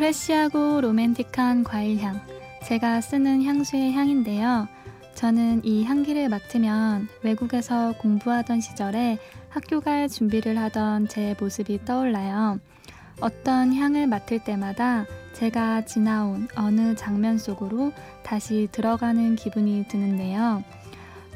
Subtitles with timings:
[0.00, 2.22] 프레쉬하고 로맨틱한 과일향.
[2.64, 4.66] 제가 쓰는 향수의 향인데요.
[5.14, 9.18] 저는 이 향기를 맡으면 외국에서 공부하던 시절에
[9.50, 12.60] 학교 갈 준비를 하던 제 모습이 떠올라요.
[13.20, 20.64] 어떤 향을 맡을 때마다 제가 지나온 어느 장면 속으로 다시 들어가는 기분이 드는데요.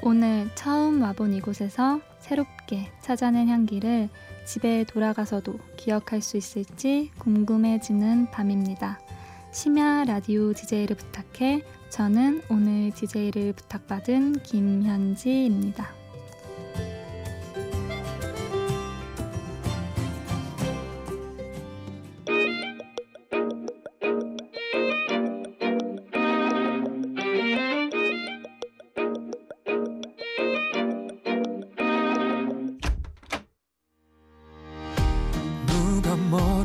[0.00, 4.08] 오늘 처음 와본 이곳에서 새롭게 찾아낸 향기를
[4.44, 9.00] 집에 돌아가서도 기억할 수 있을지 궁금해지는 밤입니다.
[9.52, 16.03] 심야 라디오 DJ를 부탁해 저는 오늘 DJ를 부탁받은 김현지입니다.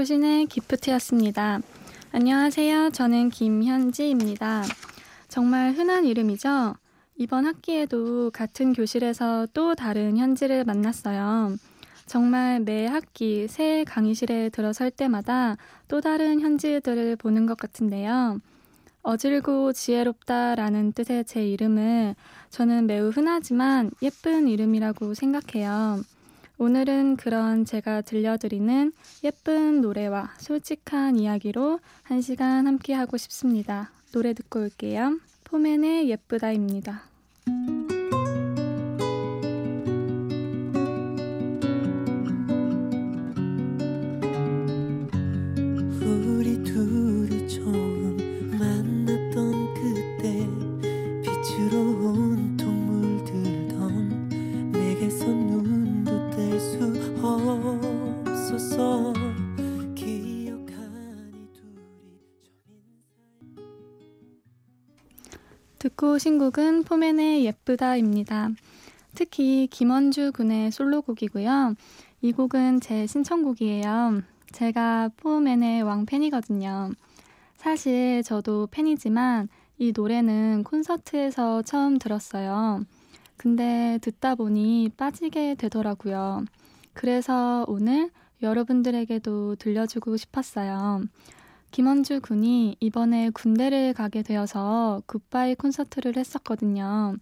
[0.00, 1.60] 효신의 기프트였습니다.
[2.10, 2.88] 안녕하세요.
[2.88, 4.64] 저는 김현지입니다.
[5.28, 6.74] 정말 흔한 이름이죠?
[7.16, 11.54] 이번 학기에도 같은 교실에서 또 다른 현지를 만났어요.
[12.06, 18.40] 정말 매 학기 새 강의실에 들어설 때마다 또 다른 현지들을 보는 것 같은데요.
[19.02, 22.14] 어질고 지혜롭다라는 뜻의 제 이름을
[22.48, 26.00] 저는 매우 흔하지만 예쁜 이름이라고 생각해요.
[26.62, 28.92] 오늘은 그런 제가 들려드리는
[29.24, 33.90] 예쁜 노래와 솔직한 이야기로 한 시간 함께 하고 싶습니다.
[34.12, 35.18] 노래 듣고 올게요.
[35.44, 37.04] 포맨의 예쁘다입니다.
[66.20, 68.50] 오신 곡은 포맨의 예쁘다입니다.
[69.14, 71.74] 특히 김원주 군의 솔로곡이고요.
[72.20, 74.20] 이 곡은 제 신청곡이에요.
[74.52, 76.90] 제가 포맨의 왕팬이거든요.
[77.56, 79.48] 사실 저도 팬이지만
[79.78, 82.84] 이 노래는 콘서트에서 처음 들었어요.
[83.38, 86.44] 근데 듣다 보니 빠지게 되더라고요.
[86.92, 88.10] 그래서 오늘
[88.42, 91.02] 여러분들에게도 들려주고 싶었어요.
[91.70, 97.16] 김원주 군이 이번에 군대를 가게 되어서 굿바이 콘서트를 했었거든요.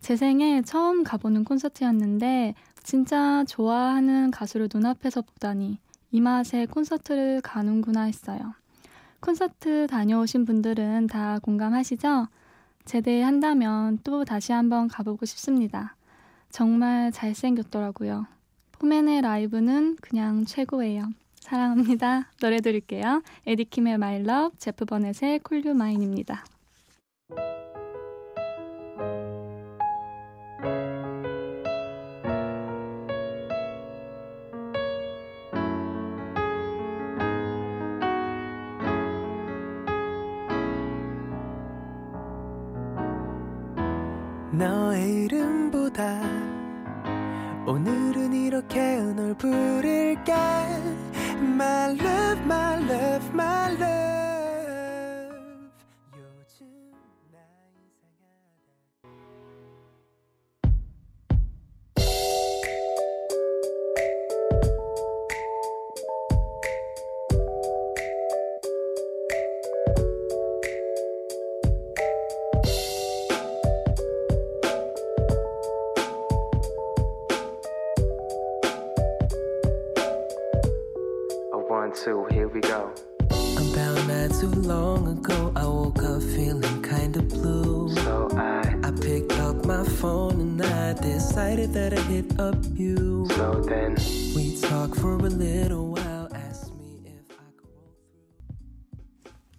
[0.00, 5.78] 제 생에 처음 가보는 콘서트였는데 진짜 좋아하는 가수를 눈앞에서 보다니
[6.12, 8.54] 이 맛에 콘서트를 가는구나 했어요.
[9.20, 12.28] 콘서트 다녀오신 분들은 다 공감하시죠?
[12.84, 15.96] 제대한다면 또 다시 한번 가보고 싶습니다.
[16.50, 18.26] 정말 잘생겼더라고요.
[18.72, 21.10] 포맨의 라이브는 그냥 최고예요.
[21.40, 22.30] 사랑합니다.
[22.40, 23.22] 노래 들을게요.
[23.46, 23.94] 에디킴의
[24.28, 26.44] Love, 제프 버넷의 You Mine입니다.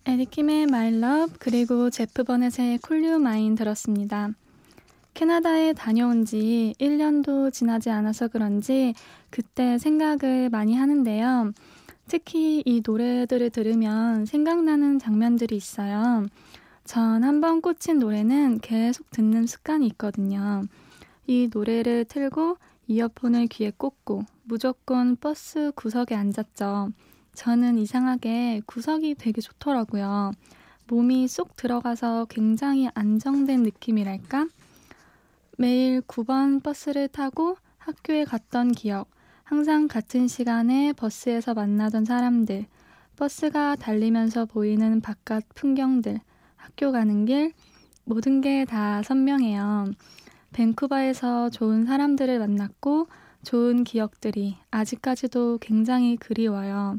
[0.10, 4.32] 에디킴의 My Love 그리고 제프 버넷의 Cool You 들었습니다.
[5.14, 8.96] 캐나다에 다녀온 지 1년도 지나지 않아서 그런지
[9.30, 11.52] 그때 생각을 많이 하는데요.
[12.08, 16.26] 특히 이 노래들을 들으면 생각나는 장면들이 있어요.
[16.86, 20.64] 전 한 번 꽂힌 노래는 계속 듣는 습관이 있거든요.
[21.28, 22.58] 이 노래를 틀고
[22.88, 26.94] 이어폰을 귀에 꽂고 무조건 버스 구석에 앉았죠.
[27.40, 30.34] 저는 이상하게 구석이 되게 좋더라고요.
[30.88, 34.50] 몸이 쏙 들어가서 굉장히 안정된 느낌이랄까?
[35.58, 39.10] 매일 9번 버스를 타고 학교에 갔던 기억,
[39.44, 42.66] 항상 같은 시간에 버스에서 만나던 사람들,
[43.16, 46.20] 버스가 달리면서 보이는 바깥 풍경들,
[46.58, 47.54] 학교 가는 길,
[48.04, 49.94] 모든 게 다 선명해요.
[50.52, 53.08] 밴쿠버에서 좋은 사람들을 만났고
[53.46, 56.98] 좋은 기억들이 아직까지도 굉장히 그리워요.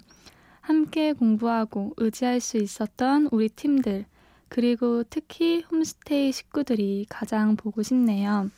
[0.71, 4.05] 함께 공부하고 의지할 수 있었던 우리 팀들,
[4.49, 8.49] 그리고 특히 홈스테이 식구들이 가장 보고 싶네요.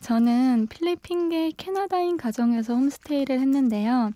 [0.00, 4.12] 저는 필리핀계 캐나다인 가정에서 홈스테이를 했는데요.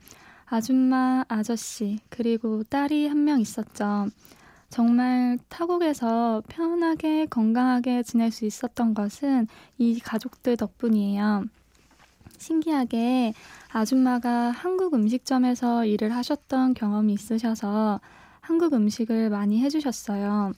[0.46, 4.06] 아줌마, 아저씨, 그리고 딸이 한 명 있었죠.
[4.69, 9.49] 정말 타국에서 편하게 건강하게 지낼 수 있었던 것은
[9.79, 11.46] 이 가족들 덕분이에요.
[12.38, 13.35] 신기하게
[13.73, 18.00] 아줌마가 한국 음식점에서 일을 하셨던 경험이 있으셔서
[18.41, 20.53] 한국 음식을 많이 해주셨어요.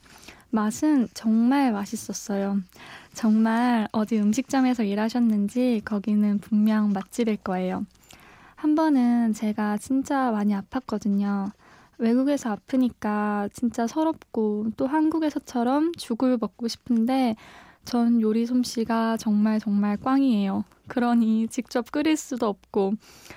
[0.51, 2.59] 맛은 정말 맛있었어요.
[3.13, 7.85] 정말 어디 음식점에서 일하셨는지 거기는 분명 맛집일 거예요.
[8.55, 11.51] 한 번은 제가 진짜 많이 아팠거든요.
[11.99, 17.37] 외국에서 아프니까 진짜 서럽고 또 한국에서처럼 죽을 먹고 싶은데
[17.85, 20.65] 전 요리 솜씨가 정말 정말 꽝이에요.
[20.89, 22.95] 그러니 직접 끓일 수도 없고.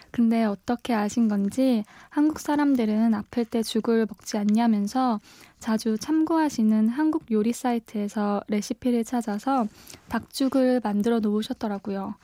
[0.10, 5.20] 근데 어떻게 아신 건지 한국 사람들은 아플 때 죽을 먹지 않냐면서
[5.60, 9.68] 자주 참고하시는 한국 요리 사이트에서 레시피를 찾아서
[10.10, 12.16] 닭죽을 만들어 놓으셨더라고요.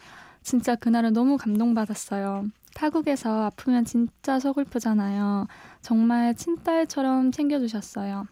[0.41, 2.45] 진짜 그날은 너무 감동받았어요.
[2.73, 5.47] 타국에서 아프면 진짜 서글프잖아요.
[5.81, 8.27] 정말 친딸처럼 챙겨주셨어요.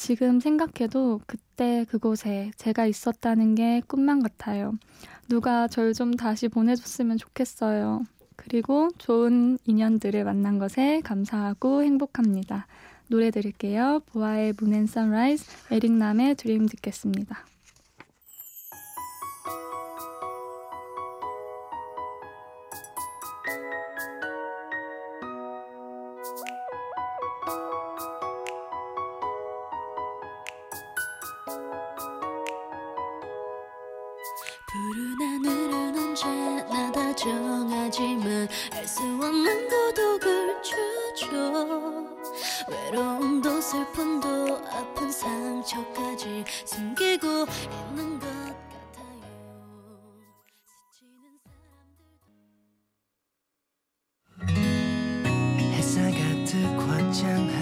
[0.00, 4.72] 지금 생각해도 그때 그곳에 제가 있었다는 게 꿈만 같아요.
[5.28, 8.04] 누가 절 좀 다시 보내줬으면 좋겠어요.
[8.34, 12.66] 그리고 좋은 인연들을 만난 것에 감사하고 행복합니다.
[13.08, 14.00] 노래 들을게요.
[14.06, 17.44] 보아의 Moon & Sunrise, 에릭남의 Dream 듣겠습니다.
[57.20, 57.59] 가득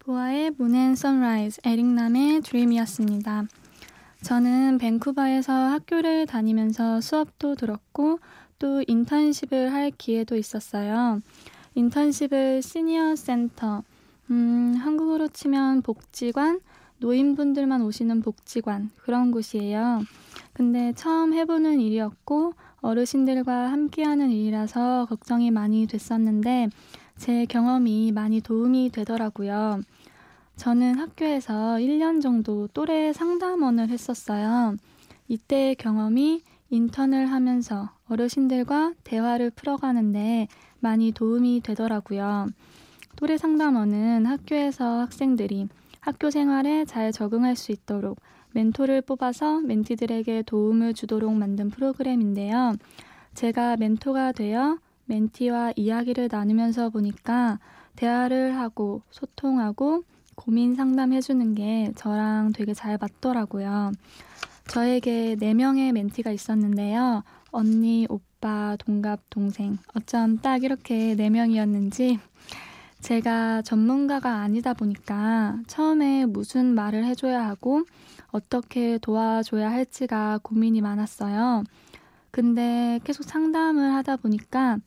[0.00, 3.44] 보아의 Moon & Sunrise 에릭남의 Dream이었습니다.
[4.22, 8.18] 저는 밴쿠버에서 학교를 다니면서 수업도 들었고
[8.58, 11.20] 또 인턴십을 할 기회도 있었어요.
[11.74, 13.82] 인턴십을 시니어 센터,
[14.30, 16.60] 음, 한국어로 치면 복지관,
[16.98, 20.02] 노인분들만 오시는 복지관, 그런 곳이에요.
[20.52, 26.68] 근데 처음 해보는 일이었고, 어르신들과 함께하는 일이라서 걱정이 많이 됐었는데,
[27.20, 29.82] 제 경험이 많이 도움이 되더라고요.
[30.56, 34.74] 저는 학교에서 1년 정도 또래 상담원을 했었어요.
[35.28, 40.48] 이때의 경험이 인턴을 하면서 어르신들과 대화를 풀어가는데
[40.78, 42.46] 많이 도움이 되더라고요.
[43.16, 45.68] 또래 상담원은 학교에서 학생들이
[46.00, 48.18] 학교 생활에 잘 적응할 수 있도록
[48.52, 52.76] 멘토를 뽑아서 멘티들에게 도움을 주도록 만든 프로그램인데요.
[53.34, 54.78] 제가 멘토가 되어
[55.10, 57.58] 멘티와 이야기를 나누면서 보니까
[57.96, 60.04] 대화를 하고 소통하고
[60.36, 63.92] 고민 상담해주는 게 저랑 되게 잘 맞더라고요.
[64.68, 67.24] 저에게 4명의 멘티가 있었는데요.
[67.50, 69.78] 언니, 오빠, 동갑, 동생.
[69.94, 72.20] 어쩜 딱 이렇게 네 명이었는지
[73.00, 77.82] 제가 전문가가 아니다 보니까 처음에 무슨 말을 해줘야 하고
[78.30, 81.64] 어떻게 도와줘야 할지가 고민이 많았어요.
[82.30, 84.78] 근데 계속 상담을 하다 보니까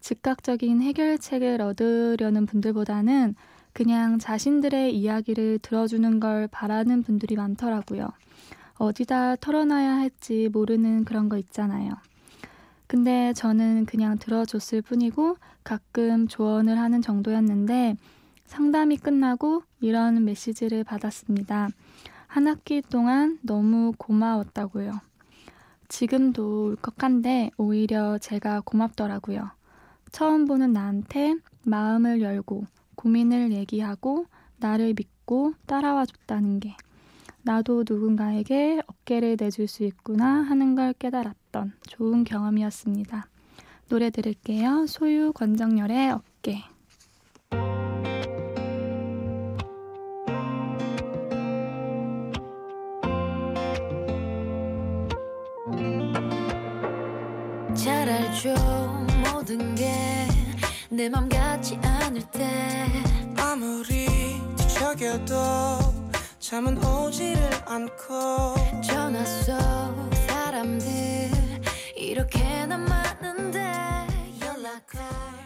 [0.00, 3.34] 즉각적인 해결책을 얻으려는 분들보다는
[3.72, 8.08] 그냥 자신들의 이야기를 들어주는 걸 바라는 분들이 많더라고요.
[8.78, 11.90] 어디다 털어놔야 할지 모르는 그런 거 있잖아요.
[12.86, 17.96] 근데 저는 그냥 들어줬을 뿐이고 가끔 조언을 하는 정도였는데
[18.46, 21.68] 상담이 끝나고 이런 메시지를 받았습니다.
[22.28, 25.00] 한 학기 동안 너무 고마웠다고요.
[25.88, 29.55] 지금도 울컥한데 오히려 제가 고맙더라고요.
[30.16, 31.34] 처음 보는 나한테
[31.66, 34.24] 마음을 열고 고민을 얘기하고
[34.56, 36.74] 나를 믿고 따라와 줬다는 게
[37.42, 43.26] 나도 누군가에게 어깨를 내줄 수 있구나 하는 걸 깨달았던 좋은 경험이었습니다.
[43.90, 44.86] 노래 들을게요.
[44.86, 46.62] 소유 권정열의 어깨.
[57.74, 58.75] 잘 알죠
[60.96, 62.88] 내 맘 같지 않을 때.
[63.36, 64.06] 아무리
[64.56, 65.34] 뒤척여도
[66.38, 68.54] 잠은 오지를 않고.
[68.82, 69.52] 전화 속
[70.26, 71.30] 사람들
[71.96, 74.06] 이렇게 나 많은데
[74.40, 75.45] 연락할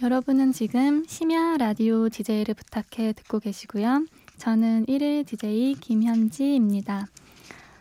[0.00, 4.06] 여러분은 지금 심야 라디오 DJ를 부탁해 듣고 계시고요.
[4.36, 7.08] 저는 1일 DJ 김현지입니다.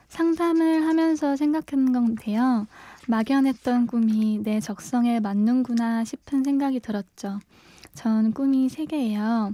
[0.08, 2.66] 상담을 하면서 생각한 건데요.
[3.08, 7.40] 막연했던 꿈이 내 적성에 맞는구나 싶은 생각이 들었죠.
[7.94, 9.54] 전 꿈이 3개예요.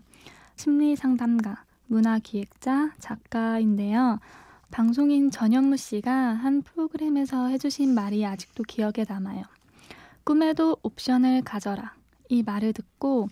[0.56, 4.22] 심리 상담가, 문화 기획자, 작가인데요.
[4.72, 9.44] 방송인 전현무 씨가 한 프로그램에서 해주신 말이 아직도 기억에 남아요.
[10.24, 11.94] 꿈에도 옵션을 가져라.
[12.34, 13.30] 이 말을 듣고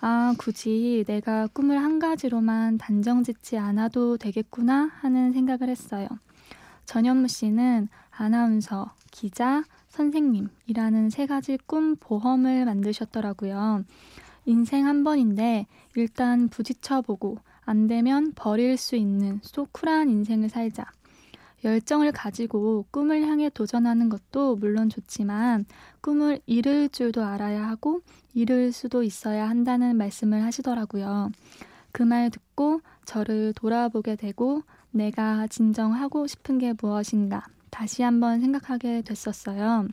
[0.00, 6.08] 아, 굳이 내가 꿈을 한 가지로만 단정 짓지 않아도 되겠구나 하는 생각을 했어요.
[6.84, 13.84] 전현무 씨는 아나운서, 기자, 선생님이라는 세 가지 꿈 보험을 만드셨더라고요.
[14.44, 20.84] 인생 한 번인데 일단 부딪혀보고 안 되면 버릴 수 있는 소 쿨한 인생을 살자.
[21.64, 25.64] 열정을 가지고 꿈을 향해 도전하는 것도 물론 좋지만
[26.00, 28.02] 꿈을 이룰 줄도 알아야 하고
[28.34, 31.30] 이룰 수도 있어야 한다는 말씀을 하시더라고요.
[31.92, 39.02] 그 말 듣고 저를 돌아보게 되고 내가 진정 하고 싶은 게 무엇인가 다시 한번 생각하게
[39.02, 39.88] 됐었어요.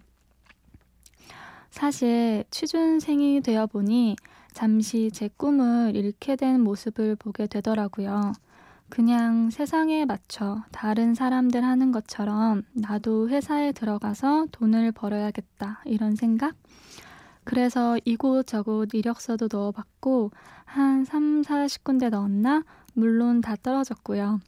[1.70, 4.16] 사실 취준생이 되어 보니
[4.54, 8.34] 잠시 제 꿈을 잃게 된 모습을 보게 되더라고요.
[8.92, 16.56] 그냥 세상에 맞춰 다른 사람들 하는 것처럼 나도 회사에 들어가서 돈을 벌어야겠다 이런 생각?
[17.46, 20.32] 그래서 이곳저곳 이력서도 넣어봤고
[20.66, 22.64] 한 3, 40군데 넣었나?
[22.94, 24.42] 물론 다 떨어졌고요.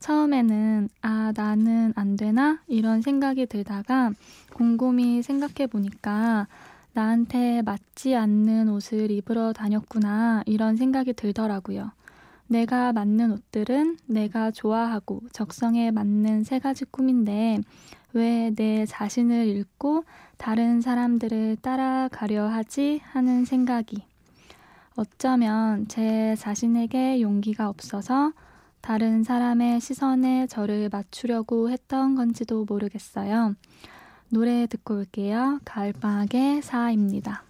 [0.00, 2.60] 처음에는 아 나는 안 되나?
[2.66, 4.12] 이런 생각이 들다가
[4.52, 6.46] 곰곰이 생각해 보니까
[6.92, 11.90] 나한테 맞지 않는 옷을 입으러 다녔구나 이런 생각이 들더라고요.
[12.48, 17.60] 내가 맞는 옷들은 내가 좋아하고 적성에 맞는 세 가지 꿈인데
[18.14, 20.04] 왜 내 자신을 잃고
[20.38, 24.02] 다른 사람들을 따라가려 하지 하는 생각이
[24.96, 28.32] 어쩌면 제 자신에게 용기가 없어서
[28.80, 33.54] 다른 사람의 시선에 저를 맞추려고 했던 건지도 모르겠어요.
[34.30, 35.60] 노래 듣고 올게요.
[35.64, 37.44] 가을방학의 사입니다.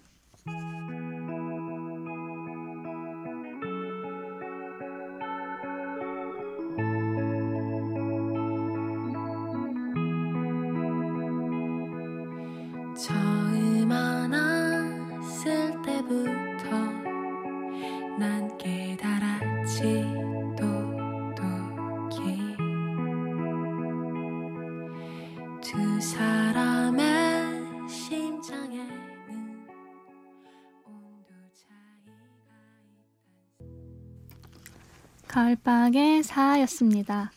[35.49, 37.31] 가을방의 사였습니다.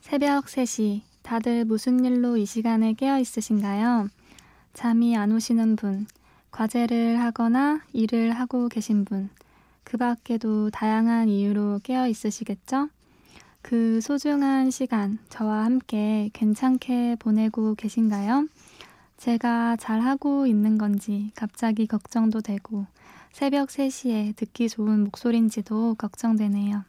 [0.00, 4.08] 새벽 3시, 다들 무슨 일로 이 시간에 깨어 있으신가요?
[4.74, 6.06] 잠이 안 오시는 분,
[6.52, 9.28] 과제를 하거나 일을 하고 계신 분,
[9.82, 12.90] 그 밖에도 다양한 이유로 깨어 있으시겠죠?
[13.62, 18.46] 그 소중한 시간, 저와 함께 괜찮게 보내고 계신가요?
[19.16, 22.86] 제가 잘하고 있는 건지 갑자기 걱정도 되고,
[23.32, 26.84] 새벽 3시에 듣기 좋은 목소리인지도 걱정되네요.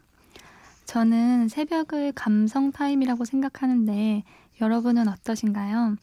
[0.90, 4.24] 저는 새벽을 감성 타임이라고 생각하는데
[4.60, 5.94] 여러분은 어떠신가요?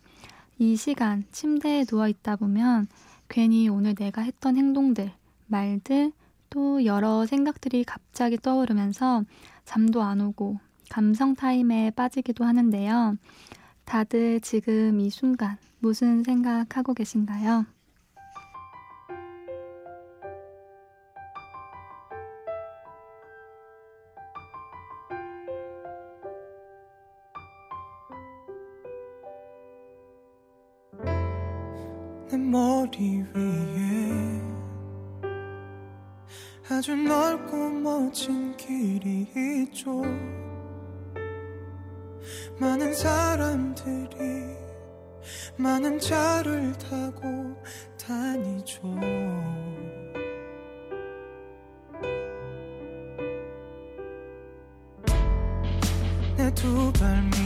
[0.59, 2.87] 이 시간 침대에 누워 있다 보면
[3.27, 5.11] 괜히 오늘 내가 했던 행동들,
[5.47, 6.13] 말들,
[6.49, 9.25] 또 여러 생각들이 갑자기 떠오르면서
[9.65, 10.57] 잠도 안 오고
[10.89, 13.17] 감성 타임에 빠지기도 하는데요.
[13.83, 17.65] 다들 지금 이 순간 무슨 생각하고 계신가요?
[37.07, 39.25] 넓고 멋진 길이
[39.63, 40.01] 있죠.
[42.59, 44.17] 많은 사람들이
[45.55, 47.55] 많은 차를 타고
[47.97, 48.81] 다니죠.
[56.35, 57.36] 내 두발밑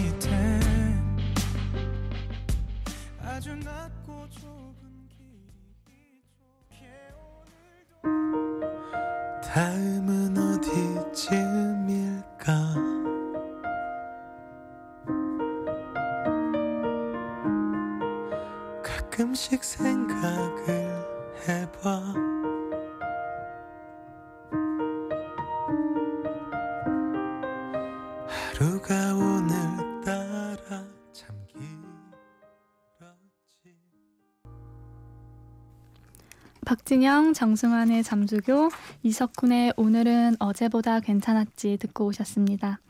[36.92, 38.70] 박진영, 정승환의 잠수교,
[39.04, 42.82] 이석훈의 오늘은 어제보다 괜찮았지 듣고 오셨습니다.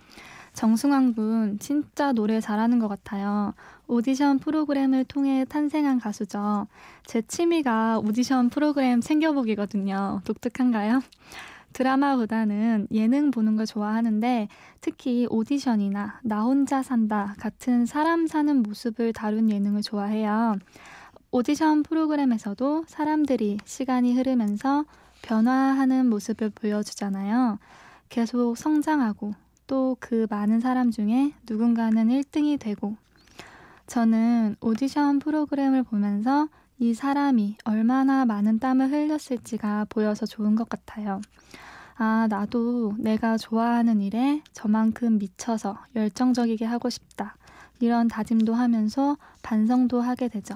[0.53, 3.53] 정승환 군 진짜 노래 잘하는 것 같아요.
[3.85, 6.65] 오디션 프로그램을 통해 탄생한 가수죠.
[7.05, 10.21] 제 취미가 오디션 프로그램 챙겨보기거든요.
[10.25, 11.03] 독특한가요?
[11.73, 14.47] 드라마보다는 예능 보는 걸 좋아하는데
[14.81, 20.55] 특히 오디션이나 나 혼자 산다 같은 사람 사는 모습을 다룬 예능을 좋아해요.
[21.31, 24.83] 오디션 프로그램에서도 사람들이 시간이 흐르면서
[25.21, 27.57] 변화하는 모습을 보여주잖아요.
[28.09, 29.33] 계속 성장하고
[29.67, 32.97] 또 그 많은 사람 중에 누군가는 1등이 되고
[33.87, 41.21] 저는 오디션 프로그램을 보면서 이 사람이 얼마나 많은 땀을 흘렸을지가 보여서 좋은 것 같아요.
[41.95, 47.37] 아, 나도 내가 좋아하는 일에 저만큼 미쳐서 열정적이게 하고 싶다.
[47.79, 50.55] 이런 다짐도 하면서 반성도 하게 되죠.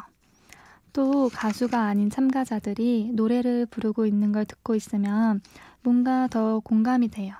[0.95, 5.41] 또 가수가 아닌 참가자들이 노래를 부르고 있는 걸 듣고 있으면
[5.83, 7.35] 뭔가 더 공감이 돼요.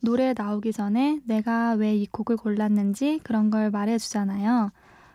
[0.00, 4.70] 노래 나오기 전에 내가 왜 이 곡을 골랐는지 그런 걸 말해주잖아요.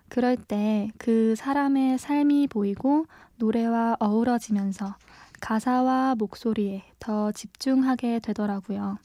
[0.10, 3.08] 그럴 때 그 사람의 삶이 보이고
[3.38, 4.96] 노래와 어우러지면서
[5.42, 9.00] 가사와 목소리에 더 집중하게 되더라고요.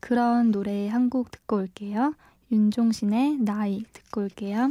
[0.00, 2.14] 그런 노래 한 곡 듣고 올게요.
[2.50, 4.70] 윤종신의 나이 듣고 올게요.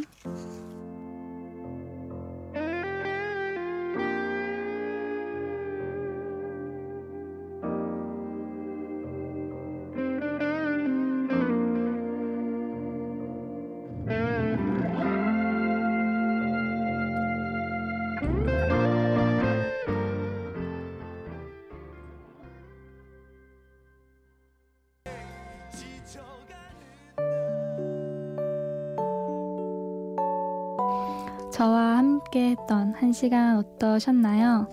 [31.61, 34.67] 저와 함께 했던 한 시간 어떠셨나요?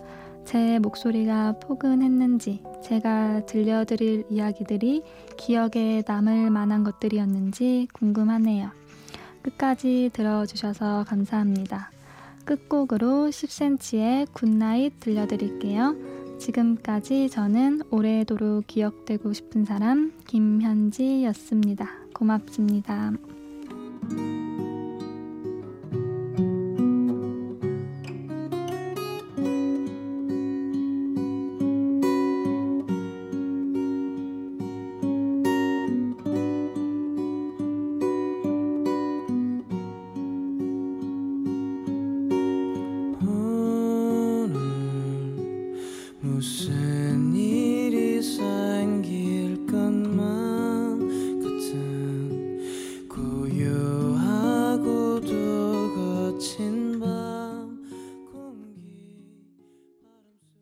[0.47, 5.03] 제 목소리가 포근했는지, 제가 들려드릴 이야기들이
[5.37, 8.71] 기억에 남을 만한 것들이었는지 궁금하네요.
[9.43, 11.91] 끝까지 들어주셔서 감사합니다.
[12.47, 15.95] 끝곡으로 10cm의 Good Night 들려드릴게요.
[16.39, 21.87] 지금까지 저는 오래도록 기억되고 싶은 사람 김현지였습니다.
[22.15, 23.13] 고맙습니다.